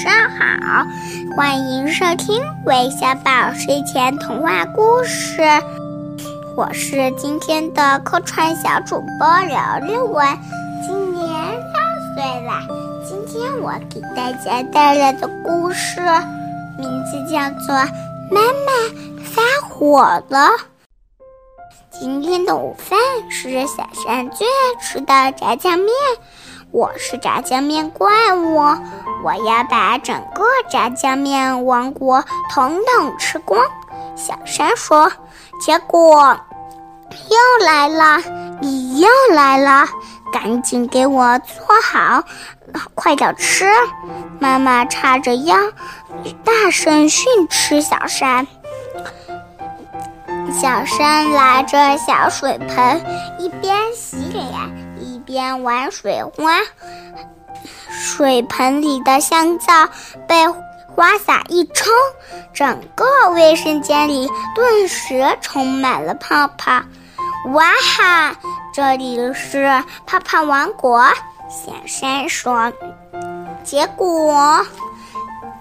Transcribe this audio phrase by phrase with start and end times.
[0.00, 0.86] 晚上好，
[1.36, 5.42] 欢迎收听微小宝睡前童话故事。
[6.56, 10.26] 我是今天的客串小主播刘刘文，
[10.86, 12.62] 今年六岁了。
[13.06, 16.00] 今天我给大家带来的故事
[16.78, 17.74] 名字叫做
[18.30, 20.48] 《妈妈发火了》。
[21.90, 22.98] 今天的午饭
[23.28, 25.92] 是小山最爱吃的炸酱面。
[26.72, 28.56] 我是炸酱面怪物，
[29.24, 33.60] 我要把整个炸酱面王国统统吃光。
[34.14, 35.10] 小山说
[35.60, 36.38] ：“结果
[37.28, 38.22] 又来了，
[38.60, 39.84] 你又来了，
[40.32, 42.22] 赶紧给我做好，
[42.94, 43.66] 快点吃！”
[44.38, 45.56] 妈妈叉着腰，
[46.44, 48.46] 大声训斥小山。
[50.52, 53.00] 小山拿着小水盆，
[53.38, 54.19] 一边洗。
[55.30, 56.58] 边玩水花，
[57.88, 59.88] 水盆里的香皂
[60.26, 61.92] 被花洒一冲，
[62.52, 66.82] 整个卫生间里顿时充满了泡泡。
[67.52, 67.64] 哇
[67.96, 68.34] 哈！
[68.74, 71.04] 这里是泡泡王国，
[71.48, 72.72] 小山说。
[73.62, 74.66] 结果。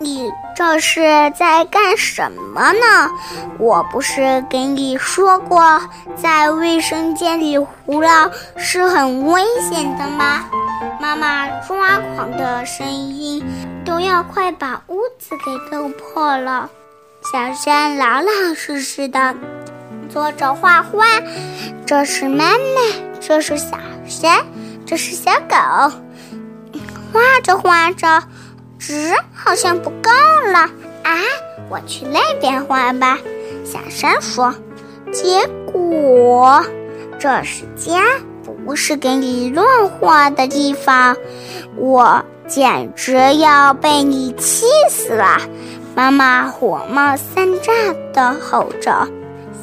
[0.02, 1.02] 你这是
[1.36, 3.12] 在干什么呢？
[3.58, 5.82] 我不是给你说过，
[6.16, 10.46] 在卫生间里胡闹是很危险的吗？
[11.02, 13.44] 妈妈抓狂的声音
[13.86, 16.70] 都要快把屋子给弄破了。
[17.32, 19.36] 小山老老实实的
[20.10, 21.06] 坐着画画，
[21.86, 22.58] 这是妈妈，
[23.20, 24.46] 这是小山，
[24.86, 25.56] 这是小狗。
[27.12, 28.24] 画着画着。
[28.80, 30.10] 纸好像不够
[30.52, 30.60] 了
[31.04, 31.20] 啊！
[31.70, 33.18] 我去那边画吧。
[33.66, 34.56] 小山说。
[35.12, 36.64] 结果，
[37.18, 38.04] 这是家，
[38.44, 41.18] 不是给你乱画的地方。
[41.76, 45.40] 我简直要被你气死了！
[45.96, 47.76] 妈妈火冒三丈
[48.14, 49.08] 的吼着。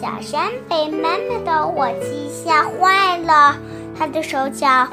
[0.00, 3.56] 小山被妈妈的火气吓坏了，
[3.96, 4.88] 他的手脚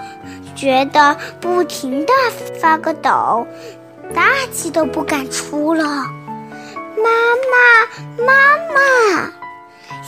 [0.56, 2.14] 觉得不停的
[2.62, 3.48] 发个抖。
[4.14, 7.10] 大气都不敢出了，妈
[7.52, 8.34] 妈，妈
[8.74, 9.32] 妈！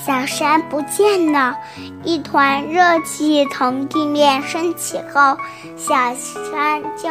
[0.05, 1.55] 小山不见了，
[2.03, 5.37] 一团热气从地面升起后，
[5.77, 7.09] 小山就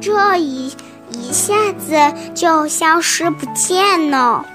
[0.00, 0.74] 这一
[1.10, 1.94] 一下子
[2.34, 4.46] 就消失不见了。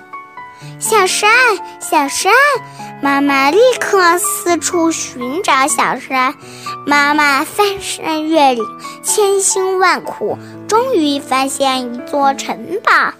[0.79, 1.29] 小山，
[1.79, 2.33] 小山！
[3.01, 6.33] 妈妈立刻四处寻找小山。
[6.85, 8.65] 妈妈翻山越岭，
[9.03, 10.37] 千辛万苦，
[10.69, 13.13] 终于发现一座城堡。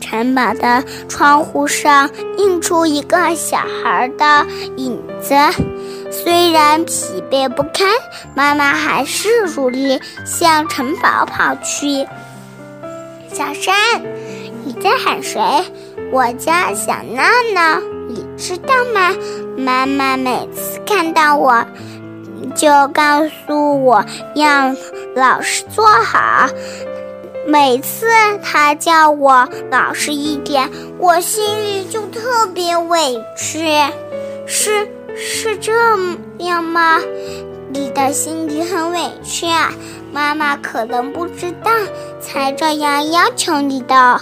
[0.00, 4.46] 城堡的窗户上映出一个小孩的
[4.76, 5.34] 影子。
[6.10, 7.88] 虽然疲惫不堪，
[8.34, 12.06] 妈妈还是努力向城堡跑去。
[13.32, 13.74] 小山，
[14.64, 15.40] 你在喊谁？
[16.12, 17.22] 我叫小闹
[17.54, 19.14] 闹，你知道吗？
[19.56, 21.64] 妈妈每次看到我，
[22.54, 24.04] 就告诉我
[24.34, 24.74] 要
[25.16, 26.48] 老实坐好。
[27.46, 28.06] 每次
[28.42, 33.66] 他叫我老实一点，我心里就特别委屈。
[34.46, 35.72] 是是这
[36.38, 37.00] 样吗？
[37.70, 39.72] 你的心里很委屈啊？
[40.12, 41.70] 妈妈可能不知道，
[42.20, 44.20] 才这样要求你的。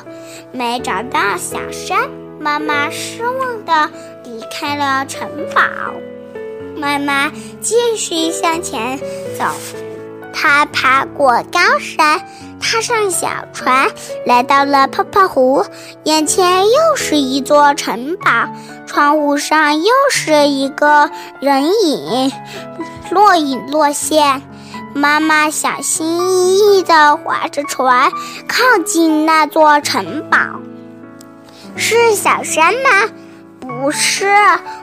[0.52, 2.08] 没找到小山，
[2.38, 3.90] 妈妈失望的
[4.24, 5.62] 离开了城堡。
[6.76, 8.98] 妈妈继续向前
[9.38, 9.44] 走，
[10.32, 12.20] 他爬过高山，
[12.60, 13.88] 踏上小船，
[14.26, 15.64] 来到了泡泡湖。
[16.04, 18.48] 眼前又是一座城堡，
[18.86, 22.32] 窗户上又是一个人影，
[23.10, 24.42] 若隐若现。
[24.92, 28.10] 妈妈小心翼翼地划着船，
[28.48, 30.38] 靠近那座城堡。
[31.76, 33.08] 是小山吗？
[33.60, 34.26] 不是，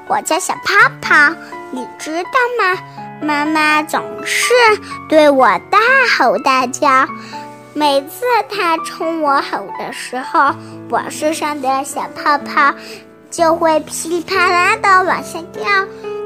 [0.07, 1.35] 我叫小泡泡。
[1.71, 2.79] 你知道吗？
[3.21, 4.53] 妈妈总是
[5.09, 5.79] 对我大
[6.17, 7.07] 吼大叫，
[7.73, 10.53] 每次她冲我吼的时候，
[10.89, 12.73] 我身上的小泡泡
[13.29, 15.63] 就会噼里啪啦的往下掉。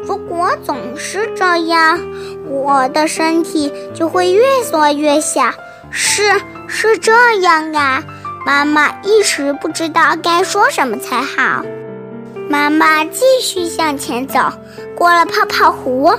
[0.03, 1.99] 如果总是这样，
[2.47, 5.51] 我的身体就会越缩越小。
[5.91, 6.23] 是
[6.67, 7.11] 是这
[7.41, 8.03] 样啊，
[8.45, 11.63] 妈妈一时不知道该说什么才好。
[12.49, 14.39] 妈妈继续向前走，
[14.97, 16.11] 过了泡泡湖，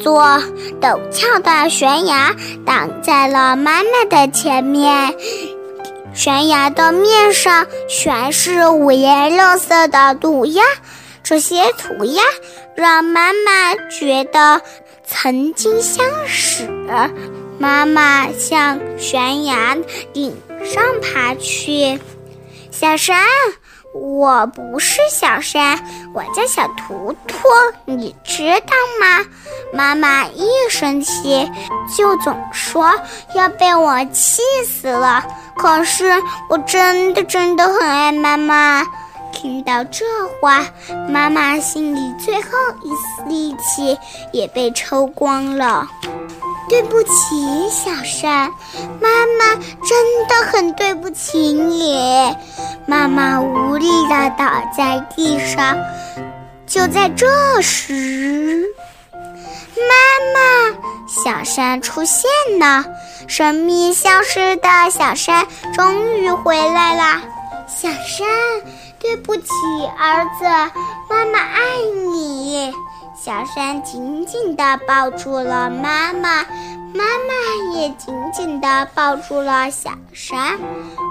[0.00, 0.22] 座
[0.80, 2.34] 陡峭的悬崖
[2.66, 5.14] 挡在了妈妈的前面。
[6.12, 10.64] 悬崖的面上全是五颜六色的涂鸦。
[11.22, 12.22] 这些涂鸦
[12.74, 14.60] 让妈妈觉得
[15.06, 16.68] 曾经相识。
[17.58, 19.76] 妈妈向悬崖
[20.12, 22.00] 顶上爬去。
[22.70, 23.22] 小山，
[23.92, 25.78] 我不是小山，
[26.14, 27.48] 我叫小图图，
[27.84, 29.24] 你知道吗？
[29.72, 31.50] 妈妈一生气
[31.96, 32.92] 就总说
[33.34, 35.24] 要被我气死了。
[35.56, 38.86] 可是我真的真的很爱妈妈。
[39.32, 40.04] 听到这
[40.40, 40.64] 话，
[41.08, 42.50] 妈妈心里最后
[42.82, 43.98] 一丝力气
[44.32, 45.88] 也被抽光了。
[46.68, 48.48] 对不起，小山，
[49.00, 52.32] 妈妈真的很对不起你。
[52.90, 55.78] 妈妈无力地倒在地上。
[56.66, 58.64] 就在这时，
[59.76, 59.94] 妈
[60.34, 60.76] 妈，
[61.06, 62.28] 小山出现
[62.58, 62.84] 了。
[63.28, 67.22] 神秘消失的小山终于回来啦！
[67.68, 68.26] 小山。
[68.98, 69.46] 对不起，
[69.96, 70.44] 儿子，
[71.08, 71.60] 妈妈爱
[72.12, 72.74] 你。
[73.16, 76.44] 小山紧紧地抱住了妈妈，
[76.94, 80.58] 妈妈也紧紧地抱住了小山。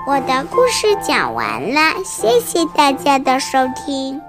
[0.07, 4.21] 我的故事讲完了，谢谢大家的收听。